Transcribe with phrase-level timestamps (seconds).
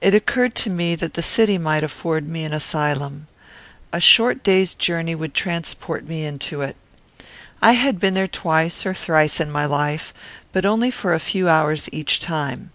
[0.00, 3.26] It occurred to me that the city might afford me an asylum.
[3.92, 6.74] A short day's journey would transport me into it.
[7.60, 10.14] I had been there twice or thrice in my life,
[10.52, 12.70] but only for a few hours each time.